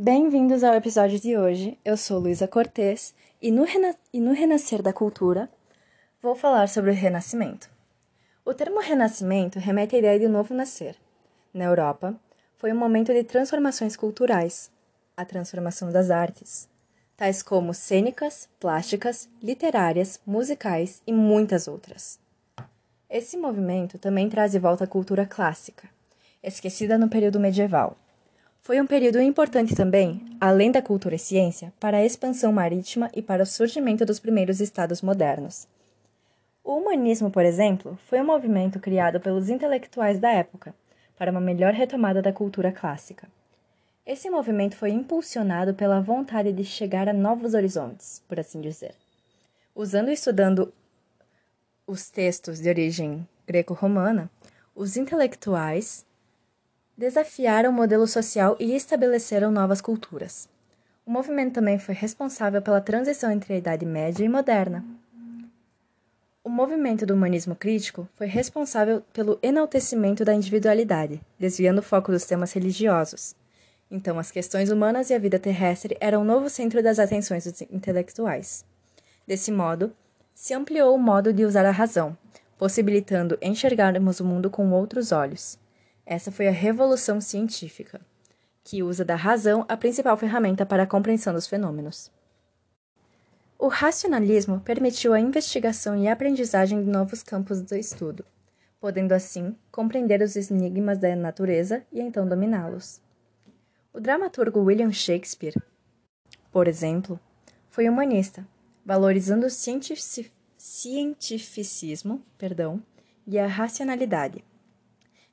[0.00, 1.76] Bem-vindos ao episódio de hoje.
[1.84, 3.96] Eu sou Luísa Cortez e no, Rena...
[4.12, 5.50] e no Renascer da Cultura
[6.22, 7.68] vou falar sobre o Renascimento.
[8.44, 10.94] O termo Renascimento remete à ideia de um novo nascer.
[11.52, 12.14] Na Europa,
[12.58, 14.70] foi um momento de transformações culturais,
[15.16, 16.68] a transformação das artes,
[17.16, 22.20] tais como cênicas, plásticas, literárias, musicais e muitas outras.
[23.10, 25.88] Esse movimento também traz de volta a cultura clássica,
[26.40, 27.96] esquecida no período medieval.
[28.60, 33.22] Foi um período importante também, além da cultura e ciência, para a expansão marítima e
[33.22, 35.66] para o surgimento dos primeiros estados modernos.
[36.62, 40.74] O humanismo, por exemplo, foi um movimento criado pelos intelectuais da época
[41.16, 43.26] para uma melhor retomada da cultura clássica.
[44.04, 48.94] Esse movimento foi impulsionado pela vontade de chegar a novos horizontes, por assim dizer.
[49.74, 50.72] Usando e estudando
[51.86, 54.30] os textos de origem greco-romana,
[54.74, 56.04] os intelectuais
[56.98, 60.48] desafiaram o modelo social e estabeleceram novas culturas.
[61.06, 64.84] O movimento também foi responsável pela transição entre a Idade Média e Moderna.
[66.42, 72.26] O movimento do humanismo crítico foi responsável pelo enaltecimento da individualidade, desviando o foco dos
[72.26, 73.36] temas religiosos.
[73.88, 77.60] Então, as questões humanas e a vida terrestre eram o novo centro das atenções dos
[77.70, 78.64] intelectuais.
[79.26, 79.92] Desse modo,
[80.34, 82.16] se ampliou o modo de usar a razão,
[82.58, 85.58] possibilitando enxergarmos o mundo com outros olhos.
[86.10, 88.00] Essa foi a revolução científica,
[88.64, 92.10] que usa da razão a principal ferramenta para a compreensão dos fenômenos.
[93.58, 98.24] O racionalismo permitiu a investigação e a aprendizagem de novos campos do estudo,
[98.80, 103.02] podendo assim compreender os enigmas da natureza e então dominá-los.
[103.92, 105.62] O dramaturgo William Shakespeare,
[106.50, 107.20] por exemplo,
[107.68, 108.48] foi humanista,
[108.82, 112.82] valorizando o cientificismo perdão,
[113.26, 114.42] e a racionalidade.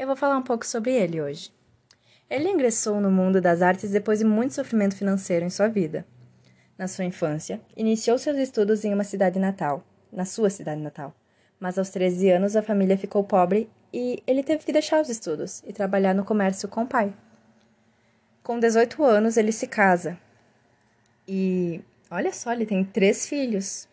[0.00, 1.52] Eu vou falar um pouco sobre ele hoje.
[2.30, 6.06] Ele ingressou no mundo das artes depois de muito sofrimento financeiro em sua vida.
[6.78, 11.14] Na sua infância, iniciou seus estudos em uma cidade natal, na sua cidade natal.
[11.60, 15.62] Mas aos 13 anos a família ficou pobre e ele teve que deixar os estudos
[15.66, 17.12] e trabalhar no comércio com o pai.
[18.42, 20.18] Com 18 anos ele se casa.
[21.28, 23.86] E olha só, ele tem três filhos.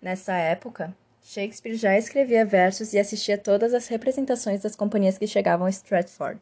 [0.00, 0.94] Nessa época,
[1.26, 6.38] Shakespeare já escrevia versos e assistia todas as representações das companhias que chegavam a Stratford.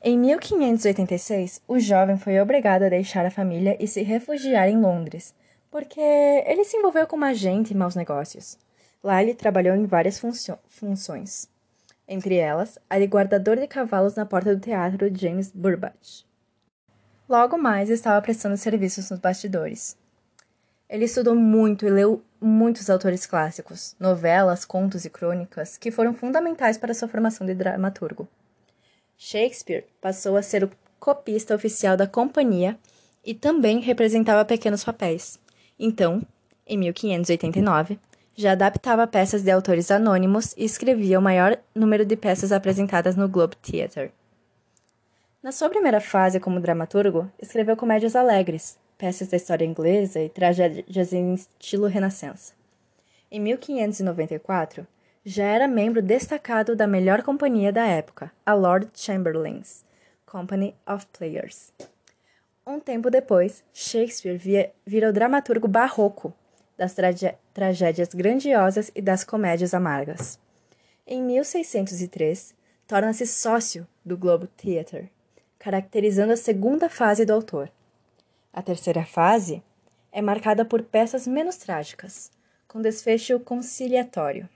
[0.00, 5.34] Em 1586, o jovem foi obrigado a deixar a família e se refugiar em Londres,
[5.72, 8.56] porque ele se envolveu com uma agente e maus negócios.
[9.02, 10.22] Lá ele trabalhou em várias
[10.68, 11.48] funções,
[12.06, 16.24] entre elas a de guardador de cavalos na porta do teatro James Burbage.
[17.28, 19.96] Logo mais estava prestando serviços nos bastidores.
[20.88, 26.76] Ele estudou muito e leu muitos autores clássicos, novelas, contos e crônicas que foram fundamentais
[26.76, 28.28] para sua formação de dramaturgo.
[29.16, 32.78] Shakespeare passou a ser o copista oficial da companhia
[33.24, 35.38] e também representava pequenos papéis.
[35.78, 36.22] Então,
[36.66, 37.98] em 1589,
[38.36, 43.28] já adaptava peças de autores anônimos e escrevia o maior número de peças apresentadas no
[43.28, 44.12] Globe Theatre.
[45.42, 51.12] Na sua primeira fase como dramaturgo, escreveu comédias alegres, peças da história inglesa e tragédias
[51.12, 52.52] em estilo renascença.
[53.30, 54.86] Em 1594,
[55.24, 59.84] já era membro destacado da melhor companhia da época, a Lord Chamberlain's
[60.26, 61.72] Company of Players.
[62.66, 66.32] Um tempo depois, Shakespeare via, vira o dramaturgo barroco
[66.76, 66.94] das
[67.52, 70.38] tragédias grandiosas e das comédias amargas.
[71.06, 72.54] Em 1603,
[72.86, 75.10] torna-se sócio do Globe Theatre,
[75.58, 77.70] caracterizando a segunda fase do autor.
[78.54, 79.60] A terceira fase
[80.12, 82.30] é marcada por peças menos trágicas,
[82.68, 84.48] com desfecho conciliatório.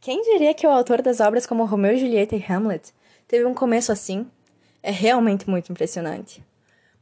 [0.00, 2.92] Quem diria que o autor das obras como Romeu e Julieta e Hamlet
[3.28, 4.26] teve um começo assim?
[4.82, 6.44] É realmente muito impressionante.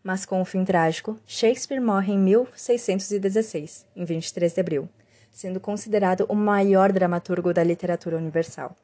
[0.04, 4.88] Mas com um fim trágico, Shakespeare morre em 1616, em 23 de abril,
[5.30, 8.76] sendo considerado o maior dramaturgo da literatura universal.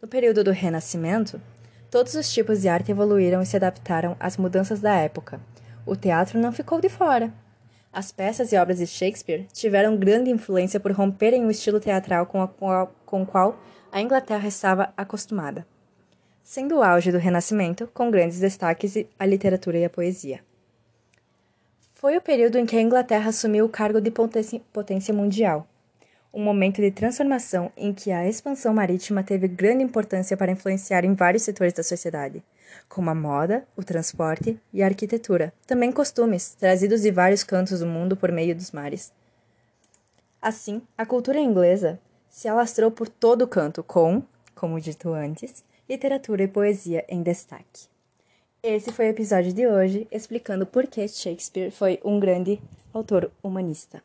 [0.00, 1.40] No período do Renascimento,
[1.90, 5.40] todos os tipos de arte evoluíram e se adaptaram às mudanças da época,
[5.86, 7.32] o teatro não ficou de fora.
[7.92, 12.46] As peças e obras de Shakespeare tiveram grande influência por romperem o estilo teatral com,
[12.46, 15.66] qual, com o qual a Inglaterra estava acostumada,
[16.42, 20.40] sendo o auge do Renascimento, com grandes destaques à literatura e à poesia.
[21.92, 25.68] Foi o período em que a Inglaterra assumiu o cargo de potência mundial,
[26.32, 31.14] um momento de transformação em que a expansão marítima teve grande importância para influenciar em
[31.14, 32.42] vários setores da sociedade,
[32.88, 37.86] como a moda, o transporte e a arquitetura, também costumes trazidos de vários cantos do
[37.86, 39.12] mundo por meio dos mares.
[40.40, 44.22] Assim, a cultura inglesa se alastrou por todo o canto com,
[44.54, 47.86] como dito antes, literatura e poesia em destaque.
[48.62, 54.02] Esse foi o episódio de hoje explicando por que Shakespeare foi um grande autor humanista.